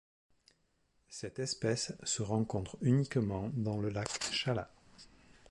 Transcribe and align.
Cette 1.09 1.37
espèce 1.37 1.93
ce 2.01 2.23
rencontre 2.23 2.75
uniquement 2.81 3.51
dans 3.53 3.77
le 3.77 3.89
lac 3.89 4.09
Chala. 4.31 4.73